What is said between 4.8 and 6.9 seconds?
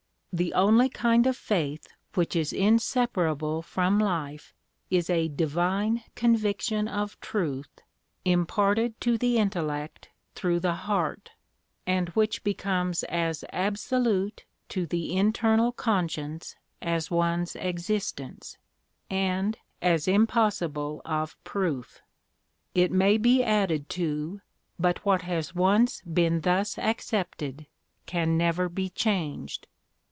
is a divine conviction